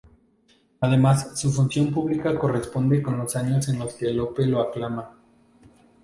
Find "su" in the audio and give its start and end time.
1.39-1.51